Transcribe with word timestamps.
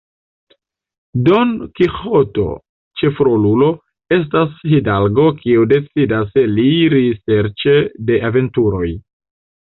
Don 1.25 1.49
Kiĥoto, 1.79 2.45
ĉefrolulo, 3.01 3.67
estas 4.17 4.55
hidalgo 4.71 5.25
kiu 5.41 5.67
decidas 5.73 6.31
eliri 6.45 7.03
serĉe 7.19 7.77
de 8.09 8.17
aventuroj. 8.31 8.89